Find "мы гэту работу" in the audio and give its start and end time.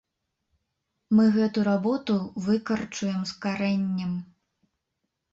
1.17-2.13